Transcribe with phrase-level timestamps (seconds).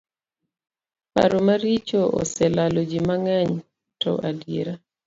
[1.13, 3.51] Paro maricho oselalo ji mang'eny
[4.01, 4.73] to adiera.